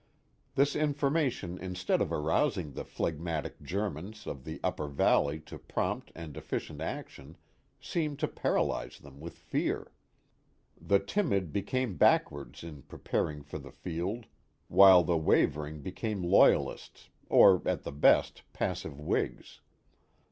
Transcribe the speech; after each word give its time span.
This 0.55 0.75
information 0.75 1.59
instead 1.59 2.01
of 2.01 2.11
arousing 2.11 2.71
the 2.71 2.83
phlegmatic 2.83 3.61
Germans 3.61 4.25
of 4.25 4.45
the 4.45 4.59
upper 4.63 4.87
valley 4.87 5.39
to 5.41 5.59
prompt 5.59 6.11
and 6.15 6.35
effi 6.35 6.55
cient 6.57 6.81
action, 6.81 7.37
seemed 7.79 8.17
to 8.17 8.27
paralyze 8.27 8.97
them 8.97 9.19
with 9.19 9.35
fear. 9.37 9.91
The 10.75 10.97
timid 10.97 11.53
became 11.53 11.97
backward 11.97 12.63
in 12.63 12.81
preparing 12.81 13.43
for 13.43 13.59
the 13.59 13.71
field, 13.71 14.25
while 14.69 15.03
the 15.03 15.17
wavering 15.19 15.81
became 15.83 16.23
Loyalists, 16.23 17.11
or 17.29 17.61
at 17.67 17.83
the 17.83 17.91
best 17.91 18.41
passive 18.53 18.99
Whigs. 18.99 19.61